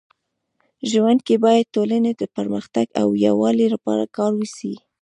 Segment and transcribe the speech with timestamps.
[0.91, 4.73] ژوند کي باید ټولني د پرمختګ او يووالي لپاره کار وسي.